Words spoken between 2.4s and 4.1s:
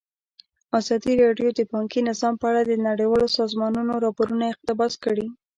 اړه د نړیوالو سازمانونو